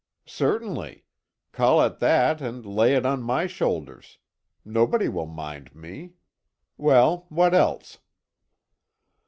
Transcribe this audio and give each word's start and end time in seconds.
"Certainly. 0.25 1.05
Call 1.51 1.79
it 1.85 1.99
that 1.99 2.41
and 2.41 2.65
lay 2.65 2.95
it 2.95 3.05
on 3.05 3.21
my 3.21 3.45
shoulders. 3.45 4.17
Nobody 4.65 5.07
will 5.07 5.27
mind 5.27 5.75
me. 5.75 6.13
Well, 6.75 7.27
what 7.29 7.53
else?" 7.53 7.99